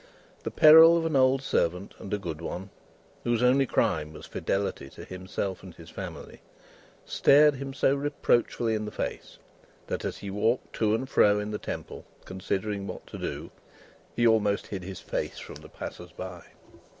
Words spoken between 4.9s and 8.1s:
himself and his family, stared him so